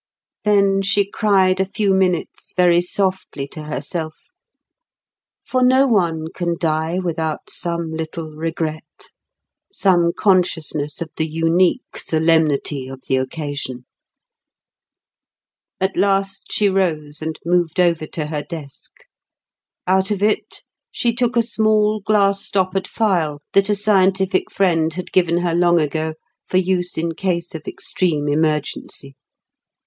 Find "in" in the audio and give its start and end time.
26.97-27.11